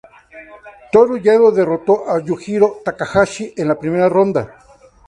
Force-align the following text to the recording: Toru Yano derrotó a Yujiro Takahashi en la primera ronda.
Toru 0.91 1.17
Yano 1.25 1.51
derrotó 1.51 2.09
a 2.09 2.17
Yujiro 2.19 2.79
Takahashi 2.83 3.53
en 3.55 3.67
la 3.67 3.77
primera 3.77 4.09
ronda. 4.09 4.57